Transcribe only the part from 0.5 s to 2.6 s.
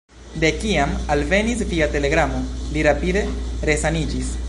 kiam alvenis via telegramo,